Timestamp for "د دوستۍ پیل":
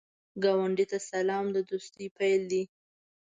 1.55-2.41